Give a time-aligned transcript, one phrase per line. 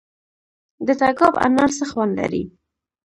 [0.85, 2.43] د تګاب انار څه خوند لري؟